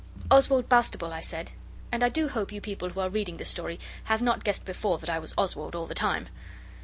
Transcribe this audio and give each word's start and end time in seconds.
'Oswald 0.31 0.67
Bastable,' 0.67 1.13
I 1.13 1.19
said; 1.21 1.51
and 1.91 2.01
I 2.03 2.09
do 2.09 2.27
hope 2.29 2.51
you 2.51 2.59
people 2.59 2.89
who 2.89 3.01
are 3.01 3.07
reading 3.11 3.37
this 3.37 3.49
story 3.49 3.79
have 4.05 4.19
not 4.19 4.43
guessed 4.43 4.65
before 4.65 4.97
that 4.97 5.11
I 5.11 5.19
was 5.19 5.35
Oswald 5.37 5.75
all 5.75 5.85
the 5.85 5.93
time. 5.93 6.27